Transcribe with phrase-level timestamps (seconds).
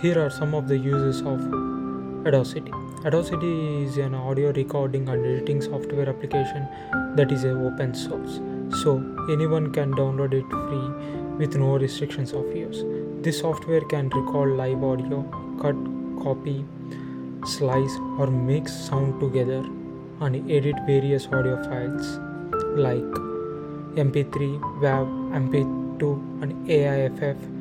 [0.00, 1.40] Here are some of the uses of
[2.26, 2.70] Audacity.
[3.06, 6.68] Audacity is an audio recording and editing software application
[7.16, 8.40] that is a open source,
[8.82, 8.96] so
[9.30, 12.84] anyone can download it free with no restrictions of use.
[13.22, 15.22] This software can record live audio,
[15.62, 15.76] cut,
[16.22, 16.62] copy,
[17.46, 19.64] slice, or mix sound together
[20.20, 22.18] and edit various audio files
[22.76, 23.12] like
[24.04, 25.08] MP3, WAV,
[25.42, 27.55] MP2, and AIFF